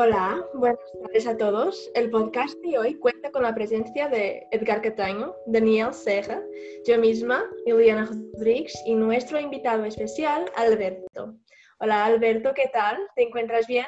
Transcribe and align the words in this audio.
Hola, 0.00 0.46
buenas 0.54 0.78
tardes 1.02 1.26
a 1.26 1.36
todos. 1.36 1.90
El 1.92 2.08
podcast 2.08 2.56
de 2.60 2.78
hoy 2.78 2.94
cuenta 2.94 3.32
con 3.32 3.42
la 3.42 3.52
presencia 3.52 4.08
de 4.08 4.46
Edgar 4.52 4.80
Cataño, 4.80 5.34
Daniel 5.46 5.92
Serra, 5.92 6.40
yo 6.86 7.00
misma, 7.00 7.44
Liliana 7.66 8.04
Rodríguez 8.04 8.80
y 8.86 8.94
nuestro 8.94 9.40
invitado 9.40 9.84
especial, 9.84 10.44
Alberto. 10.54 11.34
Hola 11.80 12.04
Alberto, 12.04 12.52
¿qué 12.54 12.70
tal? 12.72 12.96
¿Te 13.16 13.24
encuentras 13.24 13.66
bien? 13.66 13.86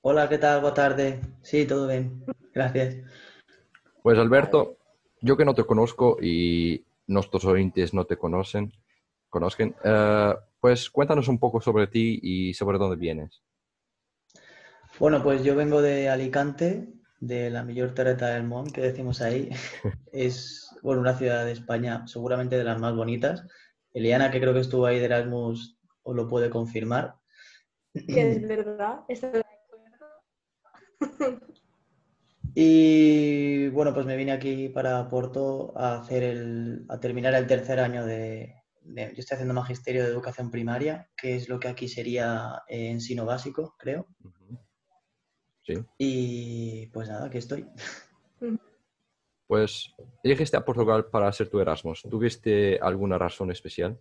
Hola, 0.00 0.26
¿qué 0.26 0.38
tal? 0.38 0.62
Buenas 0.62 0.76
tardes. 0.76 1.20
Sí, 1.42 1.66
todo 1.66 1.86
bien. 1.86 2.24
Gracias. 2.54 2.96
Pues 4.02 4.18
Alberto, 4.18 4.78
yo 5.20 5.36
que 5.36 5.44
no 5.44 5.54
te 5.54 5.64
conozco 5.64 6.16
y 6.18 6.82
nuestros 7.08 7.44
oyentes 7.44 7.92
no 7.92 8.06
te 8.06 8.16
conocen, 8.16 8.72
conozcan, 9.28 9.76
eh, 9.84 10.34
pues 10.60 10.88
cuéntanos 10.88 11.28
un 11.28 11.38
poco 11.38 11.60
sobre 11.60 11.88
ti 11.88 12.20
y 12.22 12.54
sobre 12.54 12.78
dónde 12.78 12.96
vienes. 12.96 13.42
Bueno, 14.98 15.22
pues 15.22 15.44
yo 15.44 15.54
vengo 15.54 15.82
de 15.82 16.08
Alicante, 16.08 16.88
de 17.20 17.50
la 17.50 17.62
mayor 17.62 17.92
terreta 17.92 18.28
del 18.28 18.44
mundo, 18.44 18.72
que 18.72 18.80
decimos 18.80 19.20
ahí. 19.20 19.50
es 20.12 20.74
bueno, 20.82 21.02
una 21.02 21.16
ciudad 21.16 21.44
de 21.44 21.52
España 21.52 22.06
seguramente 22.06 22.56
de 22.56 22.64
las 22.64 22.80
más 22.80 22.94
bonitas. 22.94 23.44
Eliana, 23.92 24.30
que 24.30 24.40
creo 24.40 24.54
que 24.54 24.60
estuvo 24.60 24.86
ahí 24.86 24.98
de 24.98 25.04
Erasmus, 25.06 25.78
os 26.02 26.16
lo 26.16 26.28
puede 26.28 26.50
confirmar. 26.50 27.16
Que 28.06 28.32
es 28.32 28.46
verdad, 28.46 29.00
de 29.08 29.42
Y 32.54 33.68
bueno, 33.68 33.92
pues 33.92 34.06
me 34.06 34.16
vine 34.16 34.32
aquí 34.32 34.68
para 34.70 35.08
Porto 35.08 35.72
a 35.76 36.00
hacer 36.00 36.22
el, 36.22 36.86
a 36.88 36.98
terminar 37.00 37.34
el 37.34 37.46
tercer 37.46 37.80
año 37.80 38.04
de, 38.04 38.54
yo 38.82 39.04
estoy 39.16 39.34
haciendo 39.34 39.54
magisterio 39.54 40.04
de 40.04 40.10
educación 40.10 40.50
primaria, 40.50 41.10
que 41.16 41.36
es 41.36 41.48
lo 41.48 41.58
que 41.60 41.68
aquí 41.68 41.88
sería 41.88 42.62
ensino 42.68 43.26
básico, 43.26 43.74
creo. 43.78 44.08
Y 45.98 46.86
pues 46.88 47.08
nada, 47.08 47.26
aquí 47.26 47.38
estoy. 47.38 47.66
Pues 49.46 49.94
elegiste 50.22 50.56
a 50.56 50.64
Portugal 50.64 51.06
para 51.06 51.28
hacer 51.28 51.48
tu 51.48 51.60
Erasmus. 51.60 52.02
¿Tuviste 52.02 52.78
alguna 52.80 53.16
razón 53.16 53.50
especial? 53.50 53.98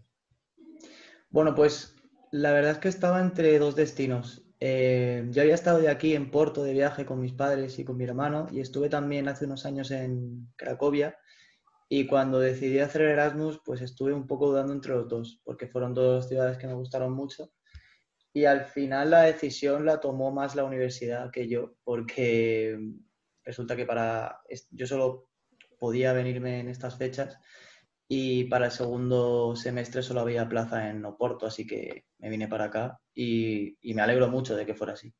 Bueno, 1.29 1.53
pues 1.53 1.95
la 2.31 2.51
verdad 2.51 2.71
es 2.71 2.77
que 2.79 2.87
estaba 2.87 3.21
entre 3.21 3.59
dos 3.59 3.75
destinos. 3.75 4.43
Eh, 4.59 5.27
yo 5.31 5.41
había 5.41 5.53
estado 5.53 5.79
de 5.79 5.89
aquí 5.89 6.15
en 6.15 6.31
Porto 6.31 6.63
de 6.63 6.73
viaje 6.73 7.05
con 7.05 7.19
mis 7.19 7.33
padres 7.33 7.77
y 7.77 7.83
con 7.83 7.97
mi 7.97 8.05
hermano 8.05 8.47
y 8.51 8.61
estuve 8.61 8.89
también 8.89 9.27
hace 9.27 9.45
unos 9.45 9.65
años 9.65 9.91
en 9.91 10.47
Cracovia 10.55 11.17
y 11.89 12.07
cuando 12.07 12.39
decidí 12.39 12.79
hacer 12.79 13.01
Erasmus 13.01 13.59
pues 13.65 13.81
estuve 13.81 14.13
un 14.13 14.27
poco 14.27 14.47
dudando 14.47 14.71
entre 14.71 14.93
los 14.93 15.09
dos 15.09 15.41
porque 15.43 15.67
fueron 15.67 15.93
dos 15.93 16.29
ciudades 16.29 16.57
que 16.57 16.67
me 16.67 16.73
gustaron 16.73 17.11
mucho 17.11 17.51
y 18.35 18.43
al 18.43 18.65
final 18.65 19.11
la 19.11 19.21
decisión 19.21 19.85
la 19.85 20.01
tomó 20.01 20.29
más 20.29 20.55
la 20.55 20.65
universidad 20.65 21.31
que 21.31 21.47
yo, 21.47 21.77
porque 21.85 22.77
resulta 23.45 23.77
que 23.77 23.85
para 23.85 24.41
yo 24.71 24.85
solo 24.85 25.29
podía 25.79 26.11
venirme 26.11 26.59
en 26.59 26.67
estas 26.67 26.97
fechas 26.97 27.39
y 28.09 28.43
para 28.43 28.65
el 28.65 28.71
segundo 28.73 29.55
semestre 29.55 30.03
solo 30.03 30.19
había 30.19 30.49
plaza 30.49 30.89
en 30.89 31.05
Oporto, 31.05 31.45
así 31.45 31.65
que 31.65 32.07
me 32.17 32.29
vine 32.29 32.49
para 32.49 32.65
acá 32.65 32.99
y, 33.13 33.77
me 33.81 34.01
alegro 34.01 34.27
mucho 34.27 34.53
de 34.57 34.65
que 34.65 34.75
fuera 34.75 34.93
así. 34.93 35.13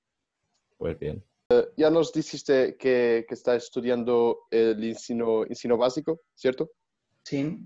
Pues 0.76 1.00
bien. 1.00 1.24
Eh, 1.52 1.70
ya 1.78 1.90
nos 1.90 2.12
dijiste 2.12 2.76
que, 2.76 3.26
que 3.26 3.34
estás 3.34 3.64
estudiando 3.64 4.40
el 4.52 4.84
ensino, 4.84 5.46
ensino 5.46 5.78
básico, 5.78 6.20
¿cierto? 6.36 6.70
Sí. 7.24 7.66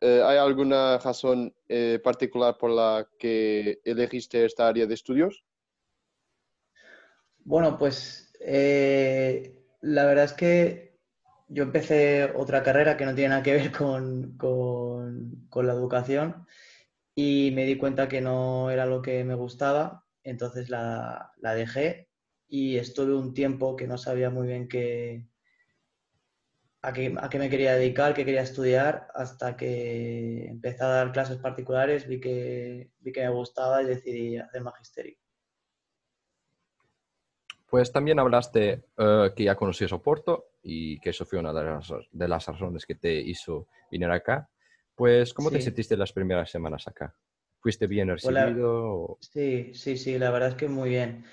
Eh, 0.00 0.22
¿Hay 0.22 0.36
alguna 0.36 0.98
razón 0.98 1.54
eh, 1.68 1.98
particular 2.02 2.58
por 2.58 2.70
la 2.70 3.08
que 3.18 3.80
elegiste 3.84 4.44
esta 4.44 4.68
área 4.68 4.86
de 4.86 4.94
estudios? 4.94 5.42
Bueno, 7.44 7.78
pues 7.78 8.30
eh, 8.40 9.64
la 9.80 10.04
verdad 10.04 10.26
es 10.26 10.32
que 10.34 10.98
yo 11.48 11.62
empecé 11.62 12.30
otra 12.36 12.62
carrera 12.62 12.98
que 12.98 13.06
no 13.06 13.14
tiene 13.14 13.30
nada 13.30 13.42
que 13.42 13.54
ver 13.54 13.72
con, 13.72 14.36
la 15.54 15.72
educación 15.72 16.46
y 17.14 17.50
me 17.54 17.64
di 17.64 17.78
cuenta 17.78 18.08
que 18.08 18.20
no 18.20 18.70
era 18.70 18.84
lo 18.84 19.00
que 19.00 19.24
me 19.24 19.34
gustaba, 19.34 20.04
entonces 20.22 20.68
la, 20.68 21.32
la 21.38 21.54
dejé 21.54 22.10
y 22.48 22.76
estuve 22.76 23.14
un 23.14 23.32
tiempo 23.32 23.76
que 23.76 23.86
no 23.86 23.96
sabía 23.96 24.28
muy 24.28 24.46
bien 24.46 24.68
qué, 24.68 25.24
a 26.82 26.92
qué, 26.92 27.10
me 27.10 27.50
quería 27.50 27.74
dedicar, 27.74 28.14
qué 28.14 28.24
quería 28.24 28.42
estudiar, 28.42 29.08
hasta 29.14 29.56
que 29.56 30.46
empecé 30.46 30.82
a 30.84 30.88
dar 30.88 31.12
clases 31.12 31.38
particulares, 31.38 32.06
vi 32.06 32.20
que, 32.20 32.90
vi 33.00 33.12
que 33.12 33.22
me 33.22 33.30
gustaba 33.30 33.82
y 33.82 33.86
decidí 33.86 34.38
hacer 34.38 34.62
magisterio. 34.62 35.16
Pues 37.68 37.92
también 37.92 38.18
hablaste 38.18 38.84
uh, 38.98 39.32
que 39.36 39.44
ya 39.44 39.54
conocías 39.54 39.92
Oporto 39.92 40.46
y 40.62 40.98
que 41.00 41.10
eso 41.10 41.24
fue 41.24 41.38
una 41.38 41.52
de 41.52 41.64
las, 41.64 41.92
de 42.10 42.28
las 42.28 42.46
razones 42.46 42.84
que 42.84 42.96
te 42.96 43.12
hizo 43.14 43.68
venir 43.90 44.10
acá. 44.10 44.48
Pues, 44.94 45.32
¿cómo 45.32 45.50
te 45.50 45.60
sentiste 45.60 45.96
las 45.96 46.12
primeras 46.12 46.50
semanas 46.50 46.88
acá? 46.88 47.14
¿Fuiste 47.60 47.86
bien 47.86 48.08
pues 48.08 48.24
recibido? 48.24 49.18
Sí, 49.20 49.72
sí, 49.74 49.96
sí, 49.96 50.18
la 50.18 50.30
verdad 50.30 50.50
es 50.50 50.54
que 50.56 50.68
muy 50.68 50.90
bien. 50.90 51.24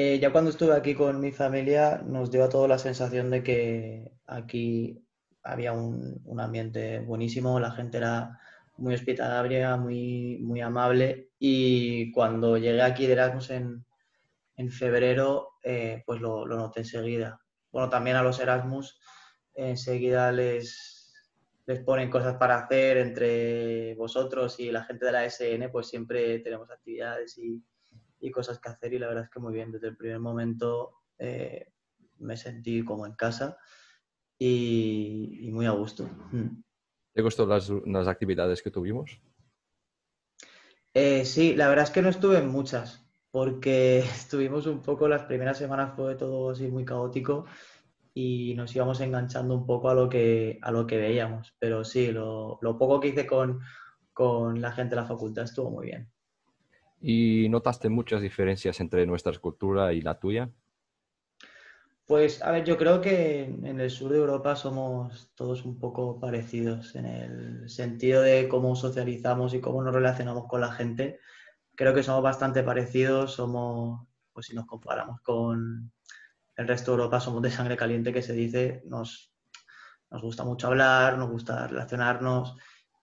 Eh, 0.00 0.20
ya 0.20 0.30
cuando 0.30 0.50
estuve 0.50 0.76
aquí 0.76 0.94
con 0.94 1.18
mi 1.18 1.32
familia 1.32 2.00
nos 2.06 2.30
dio 2.30 2.44
a 2.44 2.48
todos 2.48 2.68
la 2.68 2.78
sensación 2.78 3.30
de 3.30 3.42
que 3.42 4.12
aquí 4.28 5.04
había 5.42 5.72
un, 5.72 6.22
ambiente 6.38 7.00
buenísimo, 7.00 7.58
la 7.58 7.72
gente 7.72 7.98
era 7.98 8.38
muy 8.76 8.94
hospitalaria, 8.94 9.76
muy, 9.76 10.38
muy 10.40 10.60
amable 10.60 11.32
y 11.40 12.12
cuando 12.12 12.56
llegué 12.56 12.80
aquí 12.80 13.08
de 13.08 13.14
Erasmus 13.14 13.50
en, 13.50 14.70
febrero, 14.70 15.54
eh, 15.64 16.04
pues 16.06 16.20
lo, 16.20 16.46
noté 16.46 16.80
enseguida. 16.80 17.40
Bueno, 17.72 17.88
también 17.88 18.14
a 18.14 18.22
los 18.22 18.38
Erasmus 18.38 19.00
enseguida 19.52 20.30
les, 20.30 21.12
les 21.66 21.80
ponen 21.80 22.08
cosas 22.08 22.36
para 22.36 22.56
hacer 22.56 22.98
entre 22.98 23.96
vosotros 23.96 24.60
y 24.60 24.70
la 24.70 24.84
gente 24.84 25.06
de 25.06 25.12
la 25.12 25.24
SN, 25.28 25.70
pues 25.70 25.88
siempre 25.88 26.38
tenemos 26.38 26.70
actividades 26.70 27.36
y, 27.36 27.60
y 28.20 28.30
cosas 28.30 28.58
que 28.58 28.68
hacer 28.68 28.92
y 28.92 28.98
la 28.98 29.08
verdad 29.08 29.24
es 29.24 29.30
que 29.30 29.40
muy 29.40 29.52
bien. 29.52 29.72
Desde 29.72 29.88
el 29.88 29.96
primer 29.96 30.20
momento 30.20 30.94
eh, 31.18 31.72
me 32.18 32.36
sentí 32.36 32.84
como 32.84 33.06
en 33.06 33.14
casa 33.14 33.58
y, 34.38 35.48
muy 35.52 35.66
a 35.66 35.70
gusto. 35.70 36.04
Mm. 36.32 36.62
¿Te 37.14 37.22
gustó 37.22 37.46
las, 37.46 37.70
las 37.86 38.06
actividades 38.06 38.62
que 38.62 38.70
tuvimos? 38.70 39.20
Eh, 40.94 41.24
sí, 41.24 41.54
la 41.54 41.68
verdad 41.68 41.84
es 41.84 41.90
que 41.90 42.02
no 42.02 42.08
estuve 42.08 42.38
en 42.38 42.48
muchas 42.48 43.04
porque 43.30 43.98
estuvimos 44.00 44.66
un 44.66 44.82
poco, 44.82 45.08
las 45.08 45.22
primeras 45.24 45.58
semanas 45.58 45.94
fue 45.94 46.14
todo 46.14 46.50
así 46.50 46.68
muy 46.68 46.84
caótico 46.84 47.46
y 48.14 48.54
nos 48.56 48.74
íbamos 48.74 49.00
enganchando 49.00 49.54
un 49.54 49.66
poco 49.66 49.90
a 49.90 49.94
lo 49.94 50.08
que, 50.08 50.58
a 50.62 50.72
lo 50.72 50.86
que 50.86 50.98
veíamos. 50.98 51.54
Pero 51.58 51.84
sí, 51.84 52.10
lo, 52.10 52.58
lo 52.62 52.76
poco 52.76 53.00
que 53.00 53.08
hice 53.08 53.26
con, 53.26 53.60
con 54.12 54.60
la 54.60 54.72
gente 54.72 54.94
de 54.94 55.02
la 55.02 55.06
facultad 55.06 55.44
estuvo 55.44 55.70
muy 55.70 55.86
bien. 55.86 56.10
¿Y 57.00 57.48
notaste 57.48 57.88
muchas 57.88 58.20
diferencias 58.20 58.80
entre 58.80 59.06
nuestra 59.06 59.32
cultura 59.38 59.92
y 59.92 60.00
la 60.00 60.18
tuya? 60.18 60.50
Pues, 62.06 62.42
a 62.42 62.50
ver, 62.50 62.64
yo 62.64 62.78
creo 62.78 63.02
que 63.02 63.44
en 63.44 63.80
el 63.80 63.90
sur 63.90 64.10
de 64.10 64.16
Europa 64.16 64.56
somos 64.56 65.30
todos 65.34 65.66
un 65.66 65.78
poco 65.78 66.18
parecidos 66.18 66.96
en 66.96 67.04
el 67.04 67.68
sentido 67.68 68.22
de 68.22 68.48
cómo 68.48 68.74
socializamos 68.74 69.52
y 69.52 69.60
cómo 69.60 69.82
nos 69.82 69.94
relacionamos 69.94 70.46
con 70.48 70.62
la 70.62 70.72
gente. 70.72 71.20
Creo 71.74 71.94
que 71.94 72.02
somos 72.02 72.22
bastante 72.22 72.62
parecidos, 72.62 73.34
somos, 73.34 74.06
pues 74.32 74.46
si 74.46 74.54
nos 74.54 74.64
comparamos 74.64 75.20
con 75.20 75.92
el 76.56 76.66
resto 76.66 76.92
de 76.92 76.96
Europa, 76.96 77.20
somos 77.20 77.42
de 77.42 77.50
sangre 77.50 77.76
caliente, 77.76 78.12
que 78.12 78.22
se 78.22 78.32
dice, 78.32 78.82
nos, 78.86 79.34
nos 80.10 80.22
gusta 80.22 80.44
mucho 80.44 80.68
hablar, 80.68 81.18
nos 81.18 81.30
gusta 81.30 81.66
relacionarnos 81.66 82.56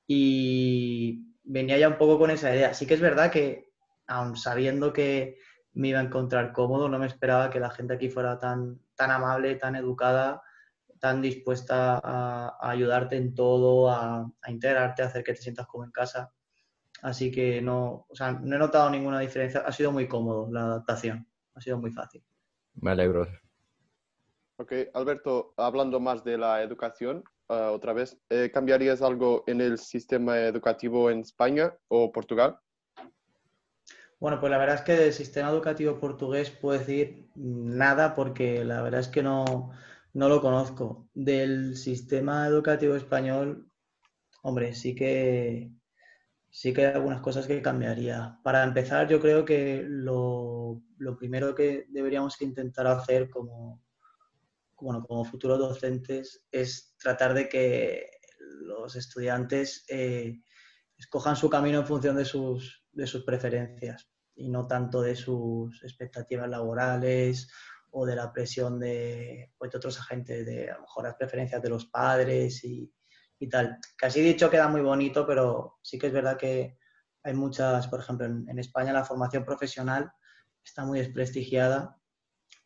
y 0.08 1.28
venía 1.44 1.78
ya 1.78 1.90
un 1.90 1.98
poco 2.00 2.18
con 2.18 2.32
esa 2.32 2.54
idea. 2.54 2.74
Sí 2.74 2.88
que 2.88 2.96
es 2.96 3.02
verdad 3.02 3.32
que 3.32 3.65
aun 4.08 4.36
sabiendo 4.36 4.94
que 4.94 5.38
me 5.74 5.90
iba 5.90 6.00
a 6.00 6.04
encontrar 6.04 6.54
cómodo, 6.54 6.90
no 6.90 7.00
me 7.00 7.08
esperaba 7.08 7.50
que 7.50 7.60
la 7.60 7.70
gente 7.70 7.94
aquí 7.94 8.10
fuera 8.10 8.40
tan, 8.40 8.80
tan 8.96 9.12
amable, 9.12 9.56
tan 9.56 9.76
educada, 9.76 10.42
tan 11.00 11.22
dispuesta 11.22 12.00
a, 12.04 12.58
ayudarte 12.70 13.18
en 13.18 13.36
todo, 13.36 13.90
a, 13.92 14.32
integrarte, 14.48 15.04
a 15.04 15.08
hacer 15.08 15.24
que 15.24 15.34
te 15.34 15.42
sientas 15.42 15.68
como 15.68 15.84
en 15.84 15.92
casa. 15.92 16.32
Así 17.02 17.30
que 17.30 17.62
no, 17.62 18.06
o 18.10 18.16
sea, 18.16 18.32
no 18.32 18.56
he 18.56 18.60
notado 18.60 18.90
ninguna 18.90 19.20
diferencia. 19.20 19.62
Ha 19.62 19.72
sido 19.72 19.92
muy 19.92 20.08
cómodo 20.08 20.50
la 20.52 20.62
adaptación, 20.62 21.28
ha 21.54 21.62
sido 21.62 21.78
muy 21.78 21.92
fácil. 21.92 22.24
Me 22.76 22.92
alegro. 22.92 23.28
Ok, 24.58 24.72
Alberto, 24.94 25.54
hablando 25.58 26.00
más 26.00 26.24
de 26.24 26.38
la 26.38 26.62
educación, 26.62 27.26
ah, 27.50 27.72
otra 27.72 27.92
vez, 27.92 28.18
eh, 28.30 28.50
¿cambiarías 28.54 29.02
algo 29.02 29.44
en 29.48 29.60
el 29.60 29.78
sistema 29.78 30.40
educativo 30.40 31.10
en 31.12 31.20
España 31.20 31.76
o 31.90 32.14
Portugal? 32.14 32.58
Bueno, 34.20 34.40
pues 34.40 34.50
la 34.50 34.58
verdad 34.58 34.76
es 34.76 34.82
que 34.82 34.94
del 34.94 35.14
sistema 35.14 35.50
educativo 35.50 36.00
portugués 36.00 36.50
puedo 36.50 36.80
decir 36.80 37.30
nada 37.36 38.16
porque 38.16 38.64
la 38.64 38.82
verdad 38.82 39.02
es 39.02 39.10
que 39.10 39.22
no, 39.22 39.72
lo 40.14 40.42
conozco. 40.42 41.10
Del 41.14 41.76
sistema 41.76 42.48
educativo 42.48 42.96
español, 42.96 43.70
hombre, 44.42 44.74
sí 44.74 44.96
que 44.96 45.72
sí 46.50 46.74
que 46.74 46.88
hay 46.88 46.94
algunas 46.94 47.22
cosas 47.22 47.48
que 47.48 47.62
cambiaría. 47.62 48.40
Para 48.44 48.64
empezar, 48.64 49.10
yo 49.10 49.20
creo 49.20 49.44
que 49.44 49.84
lo, 49.86 50.82
primero 51.20 51.54
que 51.54 51.86
deberíamos 51.90 52.42
intentar 52.42 52.88
hacer 52.88 53.30
como, 53.30 53.84
bueno, 54.80 55.04
como 55.06 55.26
futuros 55.26 55.60
docentes 55.60 56.46
es 56.52 56.96
tratar 56.98 57.34
de 57.34 57.50
que 57.50 58.10
los 58.40 58.96
estudiantes 58.96 59.86
eh, 59.90 60.42
escojan 60.98 61.36
su 61.36 61.50
camino 61.50 61.80
en 61.80 61.88
función 61.88 62.16
de 62.16 62.26
sus, 62.26 62.85
de 62.96 63.08
sus 63.08 63.24
preferencias 63.24 64.10
y 64.36 64.50
no 64.50 64.68
tanto 64.68 65.02
de 65.02 65.16
sus 65.16 65.84
expectativas 65.84 66.50
laborales 66.50 67.50
o 67.92 68.06
de 68.06 68.16
la 68.16 68.34
presión 68.34 68.80
de, 68.80 69.54
pues, 69.58 69.72
de 69.72 69.78
otros 69.78 70.00
agentes, 70.00 70.46
de 70.46 70.70
a 70.72 70.76
lo 70.76 70.82
mejor 70.82 71.04
las 71.06 71.16
preferencias 71.16 71.62
de 71.62 71.70
los 71.70 71.86
padres 71.86 72.64
y, 72.64 72.92
y 73.40 73.50
tal. 73.50 73.78
Casi 73.98 74.22
dicho 74.22 74.50
queda 74.50 74.68
muy 74.68 74.82
bonito, 74.82 75.26
pero 75.26 75.80
sí 75.82 75.98
que 75.98 76.08
es 76.08 76.14
verdad 76.14 76.38
que 76.38 76.78
hay 77.26 77.34
muchas, 77.34 77.88
por 77.88 78.00
ejemplo, 78.00 78.28
en, 78.28 78.60
España 78.60 78.94
la 78.94 79.04
formación 79.04 79.44
profesional 79.44 80.12
está 80.64 80.86
muy 80.86 81.00
desprestigiada 81.00 82.00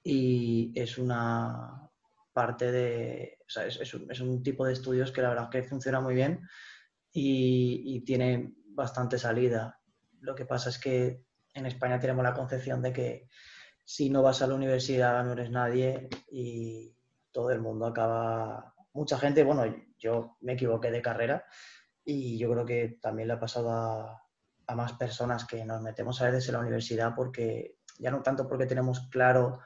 y 0.03 0.73
es 0.75 0.97
una 0.97 1.89
parte 2.33 2.69
de, 2.69 3.37
o 3.39 3.49
sea, 3.49 3.65
es, 3.65 4.21
un, 4.21 4.43
tipo 4.43 4.65
de 4.65 4.73
estudios 4.73 5.13
que 5.13 5.21
la 5.21 5.29
verdad 5.29 5.49
que 5.49 5.63
funciona 5.63 6.01
muy 6.01 6.13
bien 6.13 6.41
y, 7.13 8.03
tiene 8.05 8.53
bastante 8.67 9.17
salida. 9.17 9.78
Lo 10.21 10.35
que 10.35 10.45
pasa 10.45 10.69
es 10.69 10.79
que 10.79 11.23
en 11.53 11.65
España 11.65 11.99
tenemos 11.99 12.23
la 12.23 12.33
concepción 12.33 12.81
de 12.81 12.93
que 12.93 13.29
si 13.83 14.09
no 14.09 14.21
vas 14.21 14.41
a 14.41 14.47
la 14.47 14.55
universidad 14.55 15.23
no 15.23 15.33
eres 15.33 15.49
nadie 15.49 16.09
y 16.31 16.95
todo 17.31 17.51
el 17.51 17.59
mundo 17.59 17.87
acaba, 17.87 18.75
mucha 18.93 19.17
gente, 19.17 19.43
bueno, 19.43 19.63
yo 19.97 20.37
me 20.41 20.53
equivoqué 20.53 20.91
de 20.91 21.01
carrera 21.01 21.45
y 22.03 22.37
yo 22.37 22.51
creo 22.51 22.65
que 22.65 22.99
también 23.01 23.27
le 23.27 23.33
ha 23.35 23.39
pasado 23.39 23.71
a, 23.71 24.25
más 24.75 24.93
personas 24.93 25.45
que 25.45 25.65
nos 25.65 25.81
metemos 25.81 26.21
a 26.21 26.25
veces 26.25 26.47
en 26.47 26.53
la 26.53 26.59
universidad 26.59 27.15
porque 27.15 27.77
ya 27.97 28.11
no 28.11 28.21
tanto 28.21 28.47
porque 28.47 28.67
tenemos 28.67 29.07
claro 29.09 29.61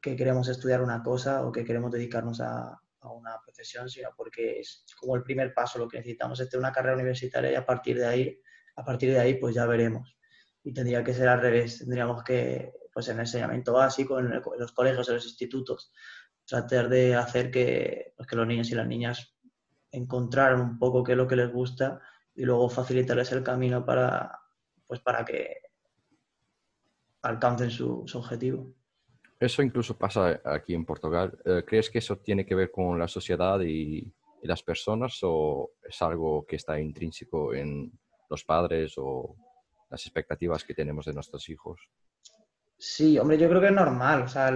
que 0.00 0.16
queremos 0.16 0.48
estudiar 0.48 0.82
una 0.82 1.02
cosa 1.04 1.46
o 1.46 1.52
que 1.52 1.64
queremos 1.64 1.92
dedicarnos 1.92 2.40
a, 2.40 2.80
una 3.02 3.40
profesión, 3.42 3.88
sino 3.88 4.10
porque 4.14 4.60
es 4.60 4.84
como 4.98 5.16
el 5.16 5.22
primer 5.22 5.54
paso 5.54 5.78
lo 5.78 5.88
que 5.88 5.96
necesitamos 5.96 6.38
es 6.38 6.50
tener 6.50 6.60
una 6.60 6.72
carrera 6.72 6.96
universitaria 6.96 7.50
y 7.50 7.54
a 7.54 7.64
partir 7.64 7.96
de 7.96 8.06
ahí, 8.06 8.42
a 8.80 8.84
partir 8.84 9.12
de 9.12 9.20
ahí 9.20 9.34
pues 9.34 9.54
ya 9.54 9.66
veremos. 9.66 10.16
Y 10.62 10.72
tendría 10.72 11.04
que 11.04 11.14
ser 11.14 11.28
al 11.28 11.40
revés, 11.40 11.78
tendríamos 11.78 12.22
que, 12.22 12.72
pues 12.92 13.08
en 13.08 13.14
el 13.14 13.20
enseñamiento 13.20 13.72
básico, 13.72 14.18
en, 14.18 14.30
los 14.58 14.72
colegios, 14.72 15.08
en 15.08 15.14
los 15.14 15.24
institutos, 15.24 15.92
tratar 16.44 16.88
de 16.88 17.14
hacer 17.14 17.50
que, 17.50 18.12
pues, 18.16 18.28
que 18.28 18.36
los 18.36 18.46
niños 18.46 18.70
y 18.70 18.74
las 18.74 18.86
niñas 18.86 19.34
encontrar 19.92 20.54
un 20.54 20.78
poco 20.78 21.02
qué 21.02 21.12
es 21.12 21.18
lo 21.18 21.26
que 21.26 21.36
les 21.36 21.52
gusta 21.52 22.00
y 22.34 22.44
luego 22.44 22.68
facilitarles 22.68 23.32
el 23.32 23.42
camino 23.42 23.84
para, 23.84 24.38
pues 24.86 25.00
para 25.00 25.24
que 25.24 25.56
alcancen 27.22 27.70
su, 27.70 28.04
objetivo. 28.14 28.72
Eso 29.38 29.62
incluso 29.62 29.96
pasa 29.96 30.40
aquí 30.44 30.74
en 30.74 30.84
Portugal. 30.84 31.38
Eh, 31.44 31.64
¿Crees 31.66 31.90
que 31.90 31.98
eso 31.98 32.18
tiene 32.18 32.44
que 32.44 32.54
ver 32.54 32.70
con 32.70 32.98
la 32.98 33.08
sociedad 33.08 33.60
y, 33.60 34.12
las 34.42 34.62
personas 34.62 35.18
o 35.22 35.72
es 35.86 36.00
algo 36.00 36.46
que 36.46 36.56
está 36.56 36.80
intrínseco 36.80 37.52
en 37.52 37.92
los 38.30 38.44
padres 38.44 38.94
o 38.96 39.36
las 39.90 40.06
expectativas 40.06 40.64
que 40.64 40.74
tenemos 40.74 41.04
de 41.04 41.12
nuestros 41.12 41.48
hijos? 41.48 41.80
Sí, 42.78 43.18
hombre, 43.18 43.36
yo 43.36 43.48
creo 43.48 43.60
que 43.60 43.66
es 43.66 43.74
normal. 43.74 44.22
O 44.22 44.28
sea, 44.28 44.50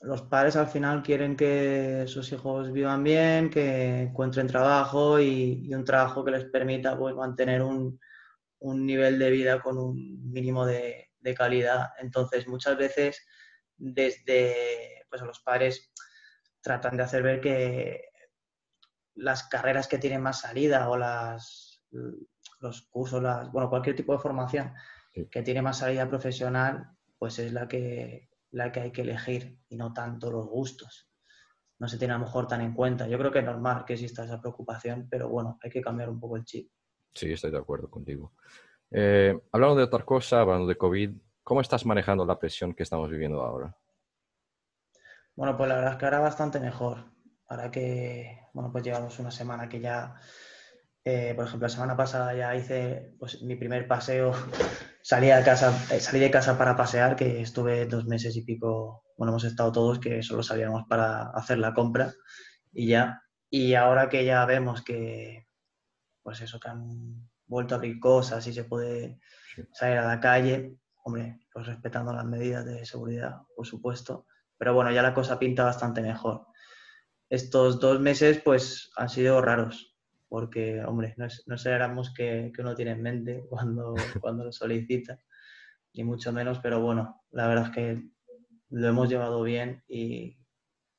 los 0.00 0.22
padres 0.22 0.56
al 0.56 0.68
final 0.68 1.02
quieren 1.02 1.36
que 1.36 2.04
sus 2.06 2.32
hijos 2.32 2.72
vivan 2.72 3.02
bien, 3.02 3.50
que 3.50 4.02
encuentren 4.02 4.46
trabajo 4.46 5.20
y, 5.20 5.74
un 5.74 5.84
trabajo 5.84 6.24
que 6.24 6.30
les 6.30 6.44
permita 6.44 6.96
pues, 6.96 7.14
mantener 7.14 7.62
un, 7.62 8.00
nivel 8.60 9.18
de 9.18 9.30
vida 9.30 9.60
con 9.60 9.76
un 9.76 10.32
mínimo 10.32 10.64
de, 10.64 11.06
calidad. 11.36 11.88
Entonces, 11.98 12.48
muchas 12.48 12.78
veces 12.78 13.22
desde 13.76 15.04
pues, 15.10 15.20
los 15.20 15.40
padres 15.40 15.92
tratan 16.62 16.96
de 16.96 17.02
hacer 17.02 17.22
ver 17.22 17.42
que 17.42 18.00
las 19.14 19.46
carreras 19.46 19.88
que 19.88 19.98
tienen 19.98 20.22
más 20.22 20.40
salida 20.40 20.88
o 20.88 20.96
las, 20.96 21.82
los 22.60 22.82
cursos, 22.82 23.22
las, 23.22 23.50
bueno, 23.52 23.68
cualquier 23.68 23.96
tipo 23.96 24.12
de 24.12 24.18
formación 24.18 24.72
que 25.30 25.42
tiene 25.42 25.62
más 25.62 25.78
salida 25.78 26.08
profesional, 26.08 26.90
pues 27.18 27.38
es 27.38 27.52
la 27.52 27.66
que, 27.66 28.28
la 28.50 28.70
que 28.70 28.80
hay 28.80 28.92
que 28.92 29.02
elegir 29.02 29.58
y 29.68 29.76
no 29.76 29.92
tanto 29.92 30.30
los 30.30 30.46
gustos. 30.46 31.10
No 31.78 31.88
se 31.88 31.98
tiene 31.98 32.14
a 32.14 32.18
lo 32.18 32.24
mejor 32.24 32.46
tan 32.46 32.60
en 32.60 32.74
cuenta. 32.74 33.06
Yo 33.06 33.18
creo 33.18 33.30
que 33.30 33.38
es 33.40 33.44
normal 33.44 33.84
que 33.84 33.94
exista 33.94 34.24
esa 34.24 34.40
preocupación, 34.40 35.08
pero 35.10 35.28
bueno, 35.28 35.58
hay 35.62 35.70
que 35.70 35.80
cambiar 35.80 36.08
un 36.08 36.20
poco 36.20 36.36
el 36.36 36.44
chip. 36.44 36.70
Sí, 37.14 37.32
estoy 37.32 37.50
de 37.50 37.58
acuerdo 37.58 37.88
contigo. 37.88 38.32
Eh, 38.90 39.38
hablando 39.52 39.76
de 39.76 39.84
otra 39.84 40.04
cosa, 40.04 40.40
hablando 40.40 40.66
de 40.66 40.76
COVID, 40.76 41.10
¿cómo 41.42 41.60
estás 41.60 41.84
manejando 41.86 42.24
la 42.24 42.38
presión 42.38 42.74
que 42.74 42.82
estamos 42.82 43.10
viviendo 43.10 43.42
ahora? 43.42 43.76
Bueno, 45.36 45.56
pues 45.56 45.68
la 45.68 45.76
verdad 45.76 45.92
es 45.92 45.98
que 45.98 46.04
ahora 46.04 46.20
bastante 46.20 46.58
mejor. 46.58 47.04
Ahora 47.48 47.70
que, 47.70 48.40
bueno, 48.52 48.72
pues 48.72 48.84
llevamos 48.84 49.18
una 49.18 49.30
semana 49.30 49.68
que 49.68 49.80
ya 49.80 50.14
eh, 51.10 51.32
por 51.34 51.46
ejemplo, 51.46 51.64
la 51.64 51.72
semana 51.72 51.96
pasada 51.96 52.34
ya 52.34 52.54
hice 52.54 53.14
pues, 53.18 53.40
mi 53.40 53.56
primer 53.56 53.88
paseo, 53.88 54.32
salí, 55.02 55.28
de 55.28 55.42
casa, 55.42 55.72
eh, 55.90 56.00
salí 56.00 56.20
de 56.20 56.30
casa 56.30 56.58
para 56.58 56.76
pasear, 56.76 57.16
que 57.16 57.40
estuve 57.40 57.86
dos 57.86 58.04
meses 58.04 58.36
y 58.36 58.42
pico, 58.42 59.04
bueno, 59.16 59.32
hemos 59.32 59.44
estado 59.44 59.72
todos 59.72 60.00
que 60.00 60.22
solo 60.22 60.42
salíamos 60.42 60.84
para 60.86 61.30
hacer 61.30 61.56
la 61.58 61.72
compra 61.72 62.12
y 62.72 62.88
ya. 62.88 63.22
Y 63.48 63.72
ahora 63.72 64.10
que 64.10 64.26
ya 64.26 64.44
vemos 64.44 64.82
que, 64.82 65.48
pues 66.22 66.42
eso, 66.42 66.60
que 66.60 66.68
han 66.68 67.26
vuelto 67.46 67.74
a 67.74 67.78
abrir 67.78 67.98
cosas 68.00 68.46
y 68.46 68.52
se 68.52 68.64
puede 68.64 69.18
salir 69.72 69.96
a 69.96 70.06
la 70.06 70.20
calle, 70.20 70.76
hombre, 71.04 71.40
pues 71.50 71.66
respetando 71.68 72.12
las 72.12 72.26
medidas 72.26 72.66
de 72.66 72.84
seguridad, 72.84 73.36
por 73.56 73.66
supuesto. 73.66 74.26
Pero 74.58 74.74
bueno, 74.74 74.92
ya 74.92 75.00
la 75.00 75.14
cosa 75.14 75.38
pinta 75.38 75.64
bastante 75.64 76.02
mejor. 76.02 76.48
Estos 77.30 77.80
dos 77.80 77.98
meses, 77.98 78.42
pues, 78.44 78.90
han 78.96 79.08
sido 79.08 79.40
raros 79.40 79.87
porque, 80.28 80.82
hombre, 80.84 81.14
no, 81.16 81.26
es, 81.26 81.44
no 81.46 81.56
éramos 81.64 82.12
que, 82.12 82.52
que, 82.54 82.62
uno 82.62 82.74
tiene 82.74 82.92
en 82.92 83.02
mente 83.02 83.44
cuando, 83.48 83.94
cuando 84.20 84.44
lo 84.44 84.52
solicita, 84.52 85.20
ni 85.94 86.04
mucho 86.04 86.32
menos, 86.32 86.58
pero 86.60 86.80
bueno, 86.80 87.22
la 87.30 87.48
verdad 87.48 87.66
es 87.66 87.70
que 87.72 88.08
lo 88.70 88.88
hemos 88.88 89.08
llevado 89.08 89.42
bien 89.42 89.82
y 89.88 90.38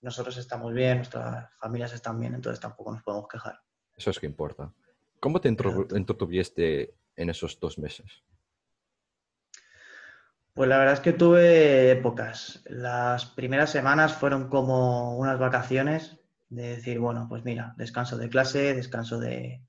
nosotros 0.02 0.38
estamos 0.38 0.74
bien, 0.74 0.98
nuestras 0.98 1.54
familias 1.60 1.94
están 1.94 2.20
bien, 2.20 2.34
entonces 2.34 2.60
tampoco 2.60 2.94
nos 2.94 3.04
podemos 3.04 3.28
quejar. 3.28 3.60
Eso 3.96 4.10
es 4.10 4.20
que 4.20 4.26
importa. 4.26 4.74
¿Cómo 5.20 5.42
te 5.42 5.50
entretuviste 5.50 6.96
en 7.16 7.30
esos 7.30 7.60
dos 7.60 7.78
meses? 7.78 8.24
Pues 10.54 10.68
la 10.68 10.78
verdad 10.78 10.95
es 10.95 11.00
que 11.00 11.14
tuve 11.14 11.92
épocas. 11.92 12.64
Las 12.66 13.26
primeras 13.26 13.69
semanas 13.71 14.14
fueron 14.14 14.50
como 14.50 15.18
unas 15.18 15.40
vacaciones, 15.40 16.19
de 16.50 16.76
decir, 16.76 17.00
bueno, 17.00 17.28
pues 17.30 17.44
mira, 17.46 17.74
descanso 17.78 18.18
de 18.18 18.30
clase, 18.30 18.74
descanso 18.74 19.20
de, 19.20 19.64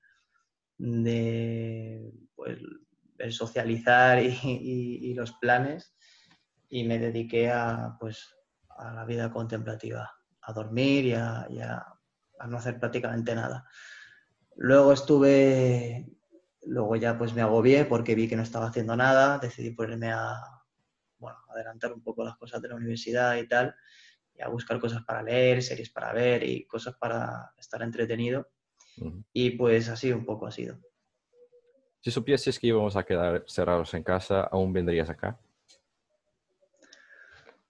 de 0.77 2.11
pues, 2.35 2.57
el 3.19 3.31
socializar 3.31 4.21
y, 4.21 5.13
los 5.13 5.33
planes 5.33 5.95
y 6.69 6.83
me 6.85 6.97
dediqué 6.97 7.51
a, 7.51 7.95
pues, 7.99 8.35
a 8.69 8.93
la 8.93 9.05
vida 9.05 9.31
contemplativa, 9.31 10.11
a 10.41 10.53
dormir 10.53 11.05
y, 11.05 11.13
a, 11.13 11.45
a, 12.39 12.47
no 12.47 12.57
hacer 12.57 12.79
prácticamente 12.79 13.35
nada. 13.35 13.65
Luego 14.55 14.91
estuve, 14.91 16.07
luego 16.63 16.95
ya 16.95 17.17
pues 17.17 17.33
me 17.35 17.41
agobié 17.41 17.85
porque 17.85 18.15
vi 18.15 18.27
que 18.27 18.35
no 18.35 18.43
estaba 18.43 18.67
haciendo 18.67 18.95
nada, 18.95 19.37
decidí 19.37 19.71
ponerme 19.71 20.11
a, 20.11 20.35
bueno, 21.19 21.37
adelantar 21.49 21.93
un 21.93 22.01
poco 22.01 22.23
las 22.23 22.37
cosas 22.37 22.59
de 22.61 22.69
la 22.69 22.75
universidad 22.75 23.35
y 23.35 23.47
tal 23.47 23.75
a 24.41 24.49
buscar 24.49 24.79
cosas 24.79 25.03
para 25.03 25.23
leer, 25.23 25.61
series 25.61 25.89
para 25.89 26.13
ver 26.13 26.43
y 26.43 26.65
cosas 26.65 26.95
para 26.99 27.53
estar 27.57 27.81
entretenido. 27.81 28.49
Y 29.33 29.51
pues 29.51 29.89
así 29.89 30.11
un 30.11 30.25
poco 30.25 30.47
ha 30.47 30.51
sido. 30.51 30.79
Si 32.01 32.11
supieses 32.11 32.59
que 32.59 32.67
íbamos 32.67 32.95
a 32.95 33.03
quedar 33.03 33.43
cerrados 33.47 33.93
en 33.93 34.03
casa, 34.03 34.41
¿aún 34.41 34.73
vendrías 34.73 35.09
acá? 35.09 35.39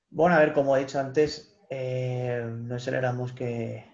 Bueno, 0.09 0.35
a 0.35 0.39
ver, 0.39 0.53
como 0.53 0.75
he 0.75 0.81
dicho 0.81 0.99
antes, 0.99 1.57
eh, 1.69 2.43
no 2.45 2.75
es 2.75 2.87
el 2.87 3.33
que 3.33 3.85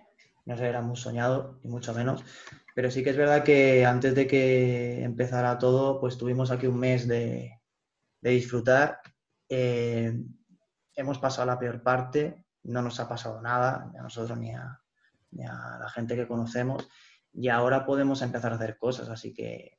no 0.45 0.55
éramos 0.55 1.01
soñado, 1.01 1.59
ni 1.63 1.69
mucho 1.69 1.93
menos. 1.93 2.23
Pero 2.73 2.89
sí 2.89 3.03
que 3.03 3.09
es 3.09 3.17
verdad 3.17 3.43
que 3.43 3.85
antes 3.85 4.15
de 4.15 4.27
que 4.27 5.03
empezara 5.03 5.57
todo, 5.57 5.99
pues 5.99 6.17
tuvimos 6.17 6.51
aquí 6.51 6.67
un 6.67 6.79
mes 6.79 7.07
de, 7.07 7.59
disfrutar. 8.21 8.99
Eh, 9.49 10.13
hemos 10.95 11.19
pasado 11.19 11.47
la 11.47 11.59
peor 11.59 11.81
parte, 11.81 12.45
no 12.67 12.81
nos 12.81 12.99
ha 12.99 13.07
pasado 13.07 13.41
nada, 13.41 13.89
ni 13.91 13.97
a 13.97 14.03
nosotros 14.03 14.37
ni 14.37 14.51
a, 14.51 14.79
la 15.31 15.89
gente 15.89 16.15
que 16.15 16.27
conocemos, 16.27 16.87
y 17.33 17.49
ahora 17.49 17.85
podemos 17.85 18.21
empezar 18.21 18.51
a 18.51 18.55
hacer 18.55 18.77
cosas, 18.77 19.09
así 19.09 19.33
que 19.33 19.77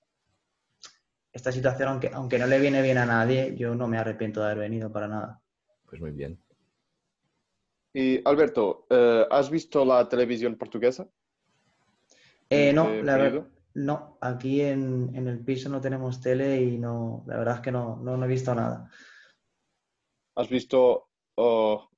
esta 1.32 1.52
situación, 1.52 1.88
aunque, 1.88 2.10
aunque 2.12 2.38
no 2.38 2.46
le 2.46 2.58
viene 2.58 2.82
bien 2.82 2.98
a 2.98 3.06
nadie, 3.06 3.54
yo 3.56 3.74
no 3.74 3.88
me 3.88 3.98
arrepiento 3.98 4.40
de 4.40 4.46
haber 4.46 4.58
venido 4.58 4.90
para 4.90 5.08
nada. 5.08 5.40
Pues 5.84 6.00
muy 6.00 6.10
bien. 6.12 6.42
Y 7.92 8.20
Alberto, 8.26 8.86
eh, 8.90 9.26
¿has 9.30 9.50
visto 9.50 9.84
la 9.84 10.08
televisión 10.08 10.56
portuguesa? 10.56 11.08
Eh, 12.48 12.72
no, 12.72 12.88
la, 13.02 13.46
No, 13.74 14.18
aquí 14.20 14.60
en, 14.60 15.10
en 15.14 15.28
el 15.28 15.44
piso 15.44 15.68
no 15.68 15.80
tenemos 15.80 16.20
tele 16.20 16.62
y 16.62 16.78
no, 16.78 17.24
la 17.26 17.38
verdad 17.38 17.56
es 17.56 17.60
que 17.60 17.72
no, 17.72 17.96
no, 17.96 18.16
no 18.16 18.24
he 18.24 18.28
visto 18.28 18.54
nada. 18.54 18.90
¿Has 20.36 20.48
visto 20.48 21.08
oh, 21.34 21.90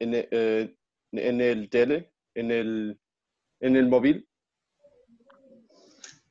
en, 0.00 0.14
e- 0.14 0.28
eh, 0.30 0.76
en 1.12 1.40
el 1.40 1.70
tele, 1.70 2.12
en 2.34 2.50
el, 2.50 3.00
en 3.60 3.76
el 3.76 3.88
móvil? 3.88 4.28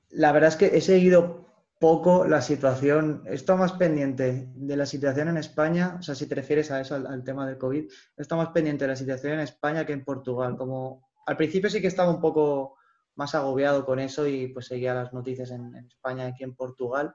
La 0.10 0.32
verdad 0.32 0.50
es 0.50 0.56
que 0.58 0.78
he 0.78 0.82
seguido 0.82 1.48
poco 1.80 2.26
la 2.26 2.42
situación, 2.42 3.24
estado 3.26 3.60
más 3.60 3.72
pendiente 3.74 4.50
de 4.54 4.76
la 4.76 4.86
situación 4.86 5.30
en 5.30 5.38
España, 5.38 5.96
o 5.98 6.02
sea, 6.02 6.14
si 6.14 6.28
te 6.28 6.36
refieres 6.36 6.72
a 6.72 6.82
eso, 6.82 6.96
al, 6.96 7.08
al 7.08 7.24
tema 7.24 7.48
del 7.48 7.58
COVID, 7.58 7.90
estado 8.18 8.42
más 8.42 8.52
pendiente 8.52 8.84
de 8.84 8.90
la 8.90 8.96
situación 8.98 9.34
en 9.34 9.40
España 9.40 9.86
que 9.86 9.94
en 9.94 10.04
Portugal. 10.04 10.58
Como 10.58 11.08
al 11.26 11.38
principio 11.38 11.70
sí 11.70 11.80
que 11.80 11.88
estaba 11.88 12.12
un 12.12 12.20
poco 12.20 12.76
más 13.16 13.36
agobiado 13.36 13.86
con 13.86 14.00
eso 14.00 14.28
y 14.28 14.48
pues 14.48 14.68
seguía 14.68 14.94
las 14.94 15.14
noticias 15.14 15.52
en, 15.52 15.76
en 15.76 15.86
España 15.88 16.26
y 16.26 16.32
aquí 16.32 16.44
en 16.44 16.56
Portugal, 16.56 17.14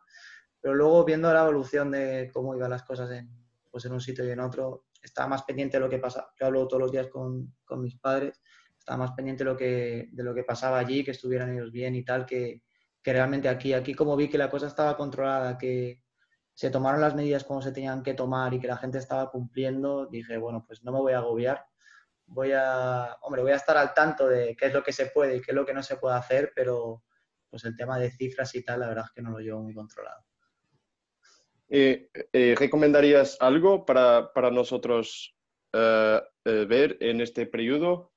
pero 0.61 0.75
luego 0.75 1.05
viendo 1.05 1.33
la 1.33 1.43
evolución 1.43 1.91
de 1.91 2.31
cómo 2.33 2.55
iban 2.55 2.71
las 2.71 2.85
cosas 2.85 3.11
en, 3.11 3.29
pues 3.71 3.85
en 3.85 3.93
un 3.93 4.01
sitio 4.01 4.25
y 4.25 4.31
en 4.31 4.41
otro, 4.41 4.85
estaba 5.05 5.29
más 5.29 5.43
pendiente 5.45 5.77
de 5.77 5.81
lo 5.81 5.91
que 5.91 5.99
pasa. 5.99 6.29
Yo 6.39 6.47
hablo 6.47 6.67
todos 6.67 6.83
los 6.83 6.93
días 6.93 7.09
con, 7.09 7.55
con 7.65 7.81
mis 7.81 7.99
padres, 7.99 8.41
estaba 8.79 8.99
más 8.99 9.13
pendiente 9.13 9.45
de 9.45 9.51
lo, 9.51 9.57
que, 9.57 10.09
de 10.11 10.23
lo 10.23 10.35
que 10.35 10.45
pasaba 10.45 10.79
allí, 10.79 11.05
que 11.05 11.13
estuvieran 11.13 11.53
ellos 11.53 11.71
bien 11.73 11.95
y 11.95 12.05
tal, 12.05 12.27
que, 12.27 12.63
que 13.03 13.13
realmente 13.13 13.49
aquí. 13.49 13.73
Aquí 13.73 13.95
como 13.95 14.17
vi 14.17 14.29
que 14.29 14.39
la 14.39 14.51
cosa 14.51 14.67
estaba 14.67 14.97
controlada, 14.97 15.59
que 15.59 16.03
se 16.55 16.71
tomaron 16.71 17.01
las 17.01 17.15
medidas 17.15 17.45
como 17.45 17.63
se 17.63 17.73
tenían 17.73 18.03
que 18.03 18.15
tomar 18.15 18.55
y 18.55 18.61
que 18.61 18.69
la 18.69 18.77
gente 18.77 18.99
estaba 18.99 19.31
cumpliendo, 19.31 20.07
dije, 20.07 20.39
bueno, 20.39 20.65
pues 20.67 20.85
no 20.85 20.93
me 20.93 21.01
voy 21.01 21.13
a 21.13 21.19
agobiar. 21.19 21.67
Voy 22.27 22.53
a, 22.53 23.17
hombre, 23.23 23.43
voy 23.43 23.53
a 23.53 23.57
estar 23.57 23.77
al 23.77 23.93
tanto 23.93 24.29
de 24.29 24.57
qué 24.57 24.67
es 24.67 24.73
lo 24.73 24.83
que 24.83 24.93
se 24.93 25.07
puede 25.07 25.37
y 25.37 25.41
qué 25.41 25.51
es 25.51 25.55
lo 25.55 25.67
que 25.67 25.75
no 25.75 25.83
se 25.83 25.97
puede 25.97 26.17
hacer, 26.17 26.53
pero 26.55 27.03
pues 27.51 27.65
el 27.65 27.77
tema 27.77 27.99
de 27.99 28.11
cifras 28.11 28.55
y 28.55 28.65
tal, 28.65 28.81
la 28.81 28.89
verdad 28.89 29.05
es 29.07 29.13
que 29.13 29.23
no 29.23 29.31
lo 29.31 29.39
llevo 29.39 29.63
muy 29.63 29.75
controlado. 29.75 30.25
Eh, 31.77 32.09
eh, 32.33 32.55
¿Recomendarías 32.57 33.37
algo 33.41 33.85
para, 33.85 34.33
para 34.33 34.49
nosotros 34.49 35.35
eh, 35.73 36.21
ver 36.45 36.97
en 37.01 37.21
este 37.21 37.47
periodo? 37.47 38.13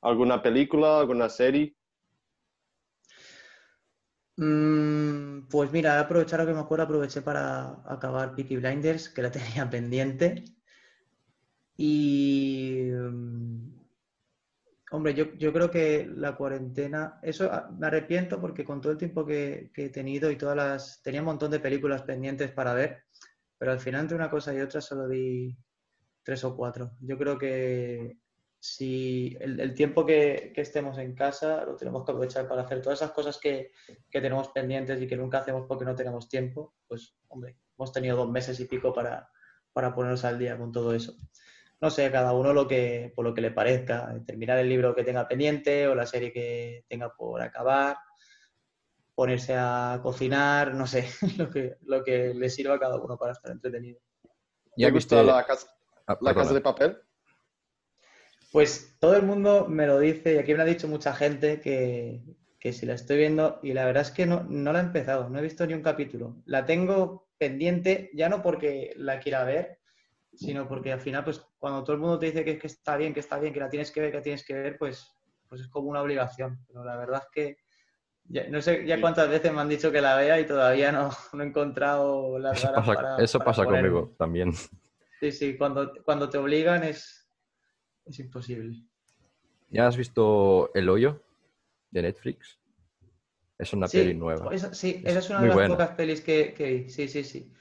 ¿Alguna 0.00 0.42
película, 0.42 0.98
alguna 0.98 1.28
serie? 1.28 1.76
Mm, 4.38 5.46
pues 5.50 5.70
mira, 5.72 6.00
aprovechar 6.00 6.40
lo 6.40 6.46
que 6.46 6.54
me 6.54 6.60
acuerdo, 6.60 6.84
aproveché 6.84 7.20
para 7.20 7.82
acabar 7.84 8.34
Peaky 8.34 8.56
Blinders, 8.56 9.10
que 9.10 9.20
la 9.20 9.30
tenía 9.30 9.68
pendiente. 9.68 10.44
Y, 11.76 12.55
hombre, 14.90 15.14
yo, 15.14 15.34
yo 15.34 15.52
creo 15.52 15.70
que 15.70 16.08
la 16.16 16.36
cuarentena, 16.36 17.18
eso 17.22 17.50
ah, 17.52 17.70
me 17.76 17.88
arrepiento 17.88 18.40
porque 18.40 18.64
con 18.64 18.80
todo 18.80 18.92
el 18.92 18.98
tiempo 18.98 19.26
que, 19.26 19.70
he 19.74 19.88
tenido 19.90 20.30
y 20.30 20.36
todas 20.36 20.56
las, 20.56 21.02
tenía 21.02 21.20
un 21.20 21.26
montón 21.26 21.50
de 21.50 21.60
películas 21.60 22.02
pendientes 22.02 22.50
para 22.52 22.74
ver, 22.74 23.04
pero 23.58 23.72
al 23.72 23.80
final 23.80 24.02
entre 24.02 24.16
una 24.16 24.30
cosa 24.30 24.54
y 24.54 24.60
otra 24.60 24.80
solo 24.80 25.08
vi 25.08 25.56
tres 26.22 26.44
o 26.44 26.56
cuatro. 26.56 26.92
Yo 27.00 27.18
creo 27.18 27.38
que 27.38 28.18
si 28.58 29.36
el, 29.40 29.60
el 29.60 29.74
tiempo 29.74 30.04
que, 30.04 30.52
que 30.54 30.60
estemos 30.60 30.98
en 30.98 31.14
casa 31.14 31.64
lo 31.64 31.76
tenemos 31.76 32.04
que 32.04 32.12
aprovechar 32.12 32.48
para 32.48 32.62
hacer 32.62 32.82
todas 32.82 33.00
esas 33.00 33.12
cosas 33.12 33.38
que, 33.38 33.72
que 34.10 34.20
tenemos 34.20 34.48
pendientes 34.48 35.00
y 35.00 35.06
que 35.06 35.16
nunca 35.16 35.38
hacemos 35.38 35.66
porque 35.68 35.84
no 35.84 35.94
tenemos 35.94 36.28
tiempo, 36.28 36.74
pues 36.88 37.16
hombre, 37.28 37.58
hemos 37.76 37.92
tenido 37.92 38.16
dos 38.16 38.30
meses 38.30 38.58
y 38.60 38.64
pico 38.64 38.92
para, 38.92 39.28
para 39.72 39.94
ponernos 39.94 40.24
al 40.24 40.38
día 40.38 40.56
con 40.56 40.72
todo 40.72 40.94
eso. 40.94 41.16
No 41.80 41.90
sé, 41.90 42.10
cada 42.10 42.32
uno 42.32 42.52
lo 42.52 42.66
que, 42.66 43.12
por 43.14 43.24
lo 43.24 43.34
que 43.34 43.42
le 43.42 43.50
parezca, 43.50 44.14
terminar 44.26 44.58
el 44.58 44.68
libro 44.68 44.94
que 44.94 45.04
tenga 45.04 45.28
pendiente 45.28 45.86
o 45.88 45.94
la 45.94 46.06
serie 46.06 46.32
que 46.32 46.84
tenga 46.88 47.14
por 47.14 47.42
acabar, 47.42 47.96
ponerse 49.14 49.54
a 49.56 50.00
cocinar, 50.02 50.74
no 50.74 50.86
sé, 50.86 51.08
lo 51.38 51.50
que, 51.50 51.76
lo 51.82 52.02
que 52.02 52.32
le 52.34 52.48
sirva 52.48 52.76
a 52.76 52.80
cada 52.80 52.96
uno 52.96 53.16
para 53.18 53.32
estar 53.32 53.50
entretenido. 53.50 54.00
¿Ya 54.76 54.88
¿Te 54.88 54.92
gusta 54.92 55.16
viste 55.16 55.32
la 55.32 55.44
casa, 55.44 55.76
Ah, 56.06 56.16
la 56.20 56.34
casa 56.34 56.54
de 56.54 56.60
papel? 56.60 56.98
Pues 58.52 58.96
todo 59.00 59.16
el 59.16 59.22
mundo 59.22 59.66
me 59.68 59.86
lo 59.86 59.98
dice 59.98 60.34
y 60.34 60.38
aquí 60.38 60.52
me 60.52 60.58
lo 60.58 60.62
ha 60.62 60.66
dicho 60.66 60.86
mucha 60.86 61.12
gente 61.12 61.60
que, 61.60 62.22
que 62.60 62.72
si 62.72 62.86
la 62.86 62.94
estoy 62.94 63.18
viendo 63.18 63.58
y 63.62 63.72
la 63.72 63.84
verdad 63.84 64.02
es 64.02 64.12
que 64.12 64.24
no, 64.24 64.44
no 64.44 64.72
la 64.72 64.78
he 64.78 64.82
empezado, 64.82 65.28
no 65.28 65.38
he 65.38 65.42
visto 65.42 65.66
ni 65.66 65.74
un 65.74 65.82
capítulo. 65.82 66.36
La 66.46 66.64
tengo 66.64 67.28
pendiente 67.38 68.10
ya 68.14 68.28
no 68.28 68.40
porque 68.42 68.94
la 68.96 69.18
quiera 69.18 69.42
ver, 69.44 69.80
sino 70.36 70.68
porque 70.68 70.92
al 70.92 71.00
final 71.00 71.24
pues 71.24 71.40
cuando 71.58 71.82
todo 71.82 71.94
el 71.94 72.00
mundo 72.02 72.18
te 72.18 72.26
dice 72.26 72.44
que, 72.44 72.58
que 72.58 72.66
está 72.66 72.96
bien, 72.96 73.14
que 73.14 73.20
está 73.20 73.38
bien, 73.38 73.52
que 73.52 73.60
la 73.60 73.70
tienes 73.70 73.90
que 73.90 74.00
ver, 74.00 74.10
que 74.10 74.16
la 74.18 74.22
tienes 74.22 74.44
que 74.44 74.54
ver, 74.54 74.76
pues, 74.78 75.10
pues 75.48 75.62
es 75.62 75.68
como 75.68 75.88
una 75.88 76.02
obligación. 76.02 76.58
Pero 76.68 76.84
la 76.84 76.96
verdad 76.96 77.22
es 77.24 77.28
que 77.32 77.56
ya- 78.24 78.48
no 78.48 78.60
sé 78.60 78.84
ya 78.86 79.00
cuántas 79.00 79.28
veces 79.28 79.52
me 79.52 79.60
han 79.60 79.68
dicho 79.68 79.90
que 79.90 80.00
la 80.00 80.16
vea 80.16 80.38
y 80.40 80.46
todavía 80.46 80.92
no, 80.92 81.10
no 81.32 81.42
he 81.42 81.46
encontrado 81.46 82.38
las 82.38 82.58
Eso 82.58 82.72
pasa, 82.74 82.94
para- 82.94 83.16
eso 83.18 83.38
para 83.38 83.50
pasa 83.50 83.64
conmigo 83.64 84.14
también. 84.18 84.52
Sí, 85.20 85.32
sí, 85.32 85.56
cuando, 85.56 85.92
cuando 86.04 86.28
te 86.28 86.36
obligan 86.38 86.82
es, 86.84 87.26
es 88.04 88.18
imposible. 88.18 88.76
¿Ya 89.70 89.86
has 89.86 89.96
visto 89.96 90.70
El 90.74 90.88
Hoyo 90.88 91.22
de 91.90 92.02
Netflix? 92.02 92.58
Es 93.58 93.72
una 93.72 93.88
Sí, 93.88 93.98
peli 93.98 94.14
nueva. 94.14 94.54
esa- 94.54 94.74
sí, 94.74 95.00
Es 95.02 95.12
esa 95.12 95.18
es 95.20 95.30
una 95.30 95.40
de 95.40 95.46
las 95.48 95.54
buena. 95.54 95.74
pocas 95.74 95.90
pelis 95.96 96.20
que, 96.20 96.52
que 96.52 96.70
vi. 96.70 96.90
Sí, 96.90 97.08
sí, 97.08 97.24
sí. 97.24 97.52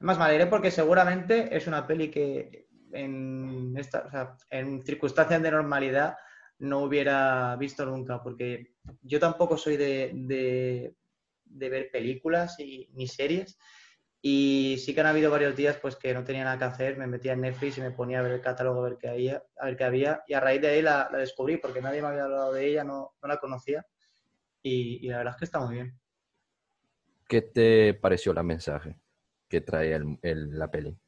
Además, 0.00 0.18
me 0.18 0.24
alegré 0.24 0.46
porque 0.46 0.70
seguramente 0.70 1.54
es 1.54 1.66
una 1.66 1.86
peli 1.86 2.10
que 2.10 2.66
en, 2.92 3.74
esta, 3.76 4.06
o 4.06 4.10
sea, 4.10 4.36
en 4.48 4.82
circunstancias 4.82 5.42
de 5.42 5.50
normalidad 5.50 6.16
no 6.58 6.80
hubiera 6.80 7.54
visto 7.56 7.84
nunca, 7.84 8.22
porque 8.22 8.76
yo 9.02 9.20
tampoco 9.20 9.58
soy 9.58 9.76
de, 9.76 10.10
de- 10.14 10.94
ver 11.44 11.90
películas 11.90 12.58
y, 12.58 12.88
ni 12.94 13.06
series. 13.06 13.58
Y 14.22 14.76
sí 14.84 14.94
que 14.94 15.00
han 15.02 15.06
habido 15.06 15.30
varios 15.30 15.54
días 15.54 15.76
pues 15.76 15.96
que 15.96 16.14
no 16.14 16.24
tenía 16.24 16.44
nada 16.44 16.58
que 16.58 16.64
hacer, 16.64 16.96
me 16.96 17.06
metía 17.06 17.34
en 17.34 17.42
Netflix 17.42 17.76
y 17.76 17.82
me 17.82 17.90
ponía 17.90 18.20
a 18.20 18.22
ver 18.22 18.32
el 18.32 18.40
catálogo 18.40 18.80
a 18.80 18.88
ver 18.90 18.98
qué 18.98 19.08
había, 19.08 19.42
a 19.58 19.66
ver 19.66 19.76
qué 19.76 19.84
había. 19.84 20.22
Y 20.26 20.32
a 20.32 20.40
raíz 20.40 20.62
de 20.62 20.68
ahí 20.68 20.82
la, 20.82 21.10
la 21.12 21.18
descubrí 21.18 21.58
porque 21.58 21.82
nadie 21.82 22.00
me 22.00 22.08
había 22.08 22.24
hablado 22.24 22.52
de 22.54 22.66
ella, 22.66 22.84
no, 22.84 23.14
no 23.20 23.28
la 23.28 23.38
conocía. 23.38 23.86
Y, 24.62 25.08
la 25.08 25.18
verdad 25.18 25.34
es 25.34 25.38
que 25.38 25.44
está 25.44 25.60
muy 25.60 25.74
bien. 25.74 25.98
¿Qué 27.28 27.42
te 27.42 27.94
pareció 27.94 28.32
el 28.32 28.44
mensaje 28.44 28.96
que 29.50 29.60
trae 29.60 29.94
el- 29.94 30.58
la 30.58 30.70
peli? 30.70 30.98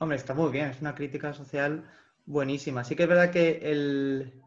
Hombre, 0.00 0.16
está 0.16 0.34
muy 0.34 0.50
bien, 0.50 0.66
es 0.70 0.80
una 0.80 0.94
crítica 0.96 1.32
social 1.32 1.88
buenísima. 2.26 2.82
Sí 2.84 2.96
que 2.96 3.04
es 3.04 3.08
verdad 3.08 3.30
que 3.30 3.58
el, 3.70 4.42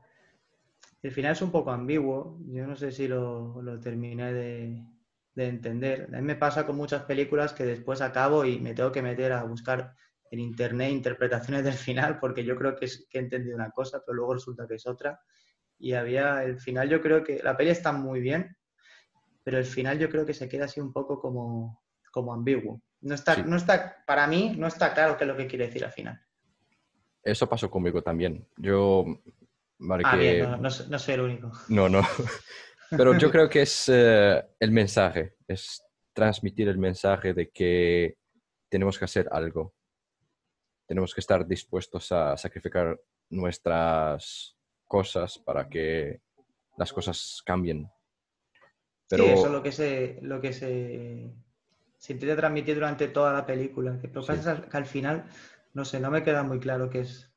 el 1.02 1.12
final 1.12 1.34
es 1.34 1.42
un 1.42 1.52
poco 1.52 1.72
ambiguo. 1.72 2.40
Yo 2.48 2.66
no 2.66 2.76
sé 2.76 2.92
si 2.92 3.08
lo, 3.08 3.62
lo 3.62 3.80
terminé 3.80 4.34
de, 4.34 4.84
de 5.36 5.48
entender. 5.48 6.10
A 6.14 6.18
mí 6.18 6.24
me 6.24 6.36
pasa 6.36 6.66
con 6.66 6.76
muchas 6.78 7.04
películas 7.04 7.54
que 7.54 7.66
después 7.66 8.02
acabo 8.02 8.46
y 8.46 8.60
me 8.60 8.74
tengo 8.74 8.92
que 8.92 9.02
meter 9.02 9.34
a 9.34 9.44
buscar 9.44 9.94
en 10.32 10.40
internet 10.40 10.92
interpretaciones 10.92 11.64
del 11.64 11.74
final 11.74 12.20
porque 12.20 12.44
yo 12.44 12.56
creo 12.56 12.76
que, 12.76 12.88
que 13.10 13.18
he 13.20 13.22
entendido 13.22 13.56
una 13.56 13.72
cosa, 13.72 14.02
pero 14.06 14.16
luego 14.16 14.34
resulta 14.36 14.68
que 14.68 14.76
es 14.76 14.88
otra. 14.88 15.20
Y 15.80 15.94
había 15.94 16.44
el 16.44 16.60
final, 16.60 16.90
yo 16.90 17.02
creo 17.02 17.24
que 17.24 17.42
la 17.44 17.58
peli 17.58 17.72
está 17.72 17.92
muy 17.92 18.22
bien, 18.22 18.56
pero 19.44 19.60
el 19.60 19.66
final 19.66 20.00
yo 20.00 20.10
creo 20.10 20.26
que 20.26 20.34
se 20.36 20.50
queda 20.50 20.66
así 20.66 20.82
un 20.82 20.94
poco 20.94 21.20
como, 21.22 21.83
como 22.14 22.32
ambiguo. 22.32 22.80
No 23.02 23.16
está, 23.16 23.36
Sí. 23.36 23.44
no 23.46 23.58
está, 23.58 24.04
para 24.06 24.28
mí 24.28 24.56
no 24.58 24.68
está 24.68 24.94
claro 24.94 25.18
qué 25.18 25.26
es 25.26 25.28
lo 25.28 25.36
que 25.36 25.48
quiere 25.48 25.66
decir 25.66 25.84
al 25.84 25.92
final. 25.92 26.22
Eso 27.24 27.50
pasó 27.50 27.70
conmigo 27.70 28.02
también. 28.02 28.48
Yo 28.56 29.04
marqué... 29.80 30.06
Ah, 30.08 30.16
bien, 30.16 30.42
no, 30.44 30.58
no, 30.58 30.70
no 30.90 31.00
soy 31.00 31.14
el 31.16 31.22
único. 31.22 31.52
No, 31.68 31.90
no. 31.90 32.02
Pero 32.92 33.18
yo 33.18 33.32
creo 33.32 33.50
que 33.50 33.64
es 33.64 33.90
eh, 33.92 34.44
el 34.60 34.72
mensaje, 34.72 35.36
es 35.48 35.84
transmitir 36.14 36.70
el 36.70 36.78
mensaje 36.78 37.34
de 37.34 37.50
que 37.50 38.18
tenemos 38.70 39.00
que 39.00 39.06
hacer 39.06 39.28
algo. 39.32 39.74
Tenemos 40.86 41.14
que 41.14 41.22
estar 41.22 41.48
dispuestos 41.48 42.12
a 42.12 42.38
sacrificar 42.38 43.00
nuestras 43.30 44.56
cosas 44.86 45.40
para 45.40 45.68
que 45.68 46.22
las 46.78 46.94
cosas 46.94 47.42
cambien. 47.44 47.90
Pero 49.10 49.24
Sí, 49.24 49.30
eso 49.32 49.46
es 49.48 49.52
lo 49.52 49.64
que 49.64 49.72
se, 49.72 50.20
lo 50.22 50.40
que 50.40 50.54
se, 50.54 51.34
se 52.04 52.12
intenta 52.12 52.36
transmitir 52.36 52.76
durante 52.76 53.08
toda 53.08 53.32
la 53.32 53.46
película. 53.46 53.98
Que, 53.98 54.10
lo 54.10 54.26
que 54.26 54.36
Sí. 54.36 54.42
que 54.70 54.78
al 54.78 54.86
final, 54.86 55.24
no 55.74 55.86
sé, 55.86 56.02
no 56.02 56.12
me 56.12 56.22
queda 56.22 56.44
muy 56.44 56.60
claro 56.60 56.90
qué 56.90 57.00
es, 57.00 57.32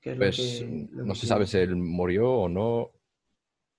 qué 0.00 0.10
es 0.10 0.18
pues, 0.18 0.36
lo 0.36 0.66
que... 0.66 0.88
lo 0.90 1.04
no 1.06 1.12
que 1.12 1.20
se 1.20 1.26
sabe 1.28 1.46
si 1.46 1.58
él 1.58 1.76
murió 1.76 2.28
o 2.28 2.48
no. 2.48 2.90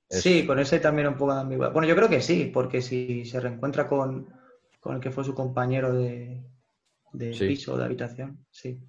Es- 0.09 0.21
Sí, 0.21 0.45
con 0.47 0.57
ese 0.59 0.79
también 0.79 1.09
un 1.09 1.17
poco 1.17 1.33
de 1.33 1.41
ambigüedad. 1.41 1.73
Bueno, 1.73 1.85
yo 1.85 1.97
creo 1.97 2.07
que 2.07 2.21
sí, 2.21 2.49
porque 2.53 2.81
si 2.81 3.25
se 3.25 3.41
reencuentra 3.41 3.89
con, 3.89 4.33
con 4.79 4.95
el 4.95 5.01
que 5.01 5.11
fue 5.11 5.25
su 5.25 5.35
compañero 5.35 5.93
de, 5.93 6.41
de 7.11 7.33
Sí. 7.33 7.47
piso, 7.49 7.75
de 7.77 7.83
habitación, 7.83 8.45
sí. 8.49 8.79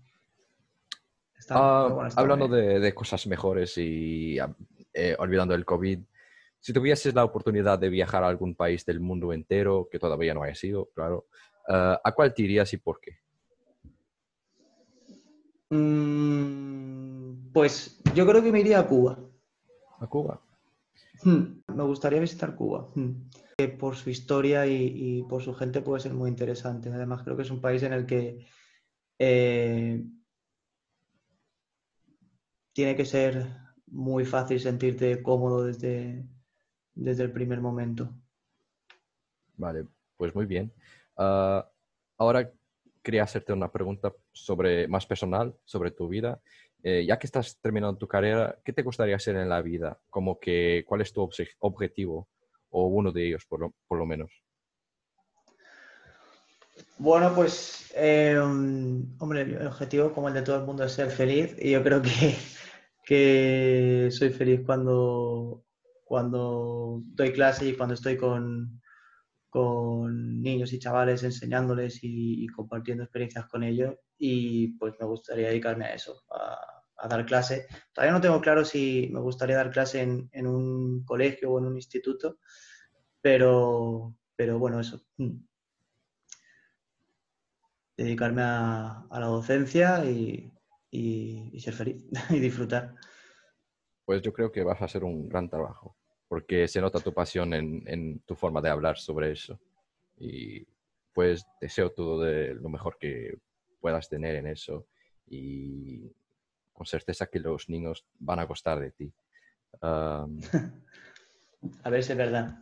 Está, 1.37 1.55
Ah, 1.57 1.83
pero 1.87 1.95
bueno, 1.97 2.09
está 2.09 2.21
hablando 2.21 2.47
de 2.47 2.95
cosas 2.95 3.27
mejores 3.27 3.77
y 3.79 4.39
ah, 4.39 4.55
eh, 4.95 5.17
olvidando 5.19 5.57
el 5.57 5.65
COVID, 5.65 5.99
si 6.61 6.73
tuvieses 6.73 7.15
la 7.15 7.25
oportunidad 7.25 7.79
de 7.79 7.89
viajar 7.89 8.25
a 8.25 8.29
algún 8.29 8.55
país 8.55 8.85
del 8.85 9.01
mundo 9.01 9.33
entero, 9.33 9.89
que 9.91 9.99
todavía 9.99 10.35
no 10.35 10.43
haya 10.43 10.55
sido, 10.55 10.91
claro, 10.95 11.27
ah, 11.69 12.01
¿a 12.03 12.13
cuál 12.13 12.35
te 12.35 12.43
irías 12.43 12.73
y 12.73 12.77
por 12.79 13.01
qué? 13.01 13.19
Mm, 15.71 17.53
pues 17.53 18.01
yo 18.15 18.27
creo 18.27 18.43
que 18.43 18.53
me 18.53 18.61
iría 18.61 18.79
a 18.79 18.87
Cuba. 18.87 19.19
A 19.99 20.07
Cuba. 20.07 20.41
Hmm, 21.23 21.63
me 21.75 21.83
gustaría 21.83 22.21
visitar 22.21 22.55
Cuba. 22.55 22.91
Hmm. 22.95 23.29
Por 23.79 23.97
su 23.97 24.11
historia 24.11 24.67
y, 24.67 25.23
por 25.29 25.43
su 25.43 25.55
gente 25.55 25.81
puede 25.81 26.01
ser 26.01 26.13
muy 26.13 26.29
interesante. 26.29 26.91
Además, 26.93 27.23
creo 27.23 27.37
que 27.37 27.43
es 27.43 27.51
un 27.51 27.63
país 27.63 27.83
en 27.83 27.95
el 27.95 28.05
que 28.05 28.47
eh, 29.19 30.05
tiene 32.75 32.95
que 32.95 33.07
ser 33.07 33.47
muy 33.87 34.27
fácil 34.27 34.61
sentirte 34.61 35.23
cómodo 35.23 35.65
desde, 35.65 36.27
desde 36.97 37.23
el 37.23 37.31
primer 37.31 37.61
momento. 37.61 38.09
Vale, 39.57 39.87
pues 40.17 40.35
muy 40.35 40.47
bien. 40.47 40.73
Ah, 41.17 41.69
ahora 42.19 42.51
quería 43.03 43.23
hacerte 43.23 43.53
una 43.53 43.71
pregunta 43.71 44.13
sobre, 44.33 44.89
más 44.89 45.07
personal 45.07 45.55
sobre 45.65 45.93
tu 45.93 46.09
vida. 46.09 46.41
Eh, 46.83 47.05
ya 47.07 47.19
que 47.19 47.27
estás 47.27 47.59
terminando 47.61 47.99
tu 47.99 48.09
carrera, 48.09 48.59
¿qué 48.65 48.73
te 48.73 48.83
gustaría 48.83 49.17
hacer 49.17 49.37
en 49.37 49.49
la 49.49 49.63
vida? 49.63 49.99
Como 50.11 50.39
que, 50.39 50.85
¿Cuál 50.87 51.03
es 51.03 51.13
tu 51.13 51.29
objetivo? 51.61 52.29
O 52.71 52.87
uno 52.87 53.13
de 53.13 53.29
ellos, 53.29 53.45
por 53.47 53.61
lo, 53.61 54.07
menos. 54.07 54.31
Bueno, 56.99 57.33
pues, 57.35 57.93
eh, 57.97 58.37
hombre, 58.39 59.43
el 59.43 59.67
objetivo, 59.67 60.13
como 60.13 60.29
el 60.29 60.35
de 60.35 60.43
todo 60.43 60.57
el 60.57 60.65
mundo, 60.65 60.85
es 60.85 60.93
ser 60.93 61.11
feliz. 61.11 61.57
Y 61.59 61.73
yo 61.73 61.83
creo 61.83 62.03
que, 62.03 62.37
que 63.05 64.09
soy 64.11 64.31
feliz 64.31 64.63
cuando, 64.65 65.66
cuando 66.07 67.03
doy 67.05 67.33
clase 67.33 67.69
y 67.69 67.77
cuando 67.77 67.95
estoy 67.95 68.17
con, 68.17 68.81
con 69.51 70.41
niños 70.41 70.73
y 70.73 70.79
chavales 70.79 71.25
enseñándoles 71.25 71.99
y, 72.03 72.47
compartiendo 72.47 73.03
experiencias 73.03 73.47
con 73.47 73.65
ellos 73.65 73.97
y 74.17 74.69
pues 74.79 74.95
me 75.01 75.07
gustaría 75.07 75.49
dedicarme 75.49 75.87
a 75.87 75.95
eso, 75.95 76.23
a, 76.31 77.09
dar 77.09 77.27
clase. 77.27 77.67
Todavía 77.93 78.13
no 78.13 78.21
tengo 78.21 78.41
claro 78.41 78.65
si 78.65 79.11
me 79.13 79.19
gustaría 79.21 79.57
dar 79.57 79.73
clase 79.73 80.01
en, 80.01 80.47
un 80.47 81.05
colegio 81.05 81.51
o 81.51 81.59
en 81.59 81.67
un 81.67 81.77
instituto, 81.77 82.39
pero, 83.21 84.15
pero 84.37 84.61
bueno, 84.61 84.79
eso. 84.79 85.03
Dedicarme 87.97 88.43
a, 88.45 89.07
la 89.11 89.27
docencia 89.27 90.05
y, 90.05 90.53
y 90.93 91.59
ser 91.61 91.75
feliz 91.75 92.05
y 92.31 92.39
disfrutar. 92.39 92.95
Pues 94.07 94.23
yo 94.23 94.33
creo 94.33 94.51
que 94.51 94.63
vas 94.63 94.81
a 94.81 94.87
hacer 94.87 95.05
un 95.05 95.29
gran 95.29 95.51
trabajo 95.51 95.95
porque 96.29 96.67
se 96.67 96.81
nota 96.81 97.01
tu 97.01 97.13
pasión 97.13 97.53
en, 97.55 98.21
tu 98.21 98.35
forma 98.35 98.61
de 98.61 98.71
hablar 98.71 98.99
sobre 98.99 99.33
eso. 99.33 99.61
Y 100.17 100.67
pues 101.13 101.47
deseo 101.61 101.93
todo 101.93 102.23
de 102.23 102.55
lo 102.55 102.69
mejor 102.69 102.97
que 102.99 103.39
puedas 103.81 104.09
tener 104.09 104.37
en 104.37 104.47
eso 104.47 104.87
y 105.27 106.11
con 106.73 106.87
certeza 106.87 107.27
que 107.27 107.39
los 107.39 107.69
niños 107.69 108.07
van 108.19 108.39
a 108.39 108.45
gustar 108.45 108.81
de 108.81 108.91
ti. 108.93 109.13
a 109.83 110.27
ver 111.91 112.03
si 112.03 112.13
es 112.13 112.19
verdad. 112.19 112.59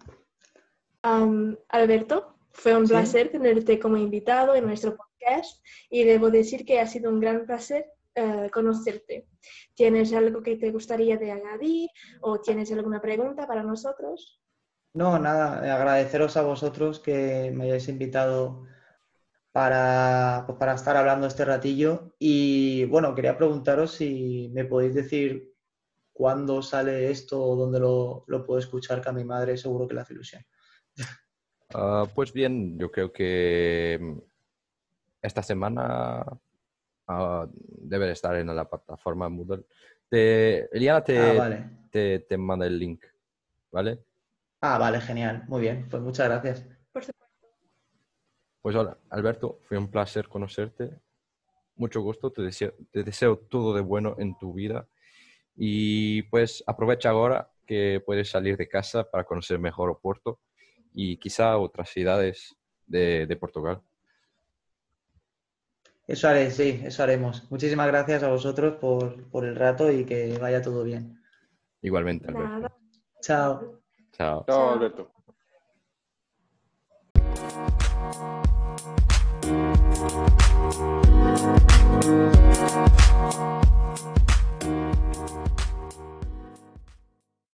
Alberto, 1.68 2.36
fue 2.52 2.76
un 2.76 2.86
placer 2.86 3.30
tenerte 3.30 3.78
como 3.78 3.96
invitado 3.96 4.54
en 4.54 4.66
nuestro 4.66 4.96
podcast 4.96 5.64
y 5.90 6.04
debo 6.04 6.30
decir 6.30 6.64
que 6.64 6.80
ha 6.80 6.86
sido 6.86 7.10
un 7.10 7.20
gran 7.20 7.46
placer 7.46 7.86
eh, 8.14 8.50
conocerte. 8.52 9.28
¿Tienes 9.74 10.12
algo 10.12 10.42
que 10.42 10.56
te 10.56 10.70
gustaría 10.70 11.16
de 11.16 11.32
añadir 11.32 11.90
o 12.20 12.40
tienes 12.40 12.70
alguna 12.72 13.00
pregunta 13.00 13.46
para 13.46 13.62
nosotros? 13.62 14.40
No, 14.94 15.18
nada, 15.18 15.58
agradeceros 15.74 16.36
a 16.36 16.42
vosotros 16.42 17.00
que 17.00 17.50
me 17.52 17.64
hayáis 17.64 17.88
invitado 17.88 18.64
para, 19.50 20.44
pues, 20.46 20.58
para 20.58 20.74
estar 20.74 20.96
hablando 20.96 21.26
este 21.26 21.44
ratillo. 21.44 22.14
Y 22.18 22.84
bueno, 22.84 23.14
quería 23.14 23.36
preguntaros 23.36 23.92
si 23.92 24.50
me 24.54 24.64
podéis 24.64 24.94
decir 24.94 25.52
cuándo 26.12 26.62
sale 26.62 27.10
esto 27.10 27.42
o 27.42 27.56
dónde 27.56 27.80
lo, 27.80 28.24
lo 28.28 28.46
puedo 28.46 28.60
escuchar, 28.60 29.00
que 29.00 29.08
a 29.08 29.12
mi 29.12 29.24
madre 29.24 29.56
seguro 29.56 29.88
que 29.88 29.94
le 29.94 30.00
hace 30.00 30.14
ilusión. 30.14 30.42
Ah, 31.74 32.06
pues 32.14 32.32
bien, 32.32 32.78
yo 32.78 32.90
creo 32.90 33.12
que 33.12 33.98
mm, 34.00 34.18
esta 35.22 35.42
semana 35.42 36.24
uh, 37.08 37.46
debe 37.54 38.10
estar 38.10 38.36
en 38.36 38.54
la 38.54 38.68
plataforma 38.68 39.28
Moodle. 39.28 39.64
Te, 40.08 40.64
Eliana 40.76 41.02
te, 41.02 41.18
ah, 41.18 41.70
te, 41.90 42.20
te, 42.20 42.36
manda 42.36 42.66
el 42.66 42.78
link, 42.78 43.04
¿vale? 43.70 44.04
Ah, 44.60 44.78
vale, 44.78 45.00
genial. 45.00 45.44
Muy 45.48 45.60
bien, 45.60 45.88
pues 45.88 46.02
muchas 46.02 46.28
gracias. 46.28 46.66
Pues 48.64 48.76
hola, 48.76 48.96
Alberto, 49.10 49.60
fue 49.64 49.76
un 49.76 49.90
placer 49.90 50.26
conocerte. 50.26 50.90
Mucho 51.76 52.00
gusto, 52.00 52.32
te 52.32 52.40
deseo, 52.40 52.72
te 52.90 53.02
deseo 53.04 53.36
todo 53.36 53.74
de 53.74 53.82
bueno 53.82 54.16
en 54.18 54.38
tu 54.38 54.54
vida. 54.54 54.88
Y 55.54 56.22
pues 56.22 56.64
aprovecha 56.66 57.10
ahora 57.10 57.50
que 57.66 58.02
puedes 58.04 58.30
salir 58.30 58.56
de 58.56 58.66
casa 58.66 59.10
para 59.10 59.24
conocer 59.24 59.58
mejor 59.58 59.90
Oporto 59.90 60.40
y 60.94 61.18
quizá 61.18 61.58
otras 61.58 61.90
ciudades 61.90 62.56
de, 62.86 63.26
de 63.26 63.36
Portugal. 63.36 63.82
Eso 66.06 66.28
haré, 66.28 66.50
sí, 66.50 66.82
eso 66.84 67.02
haremos. 67.02 67.50
Muchísimas 67.50 67.86
gracias 67.86 68.22
a 68.22 68.28
vosotros 68.28 68.74
por, 68.74 69.44
el 69.44 69.56
rato 69.56 69.90
y 69.90 70.04
que 70.04 70.36
vaya 70.38 70.60
todo 70.60 70.84
bien. 70.84 71.18
Igualmente, 71.80 72.28
Alberto. 72.28 72.74
Chao. 73.22 73.80
Chao. 74.12 74.44
Chao, 74.46 74.72
Alberto. 74.72 75.10